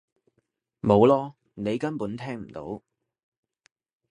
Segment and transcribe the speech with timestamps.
[0.81, 1.35] 冇囉！
[1.53, 2.81] 你根本聽唔到！